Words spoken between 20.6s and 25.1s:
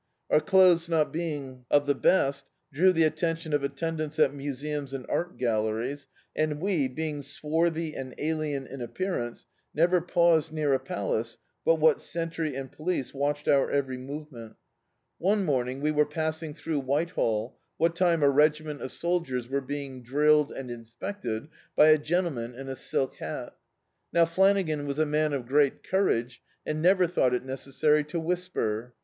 inspected by a gentleman in a silk haL Now Flanagan was a